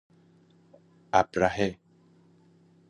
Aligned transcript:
ابرهه 1.13 1.77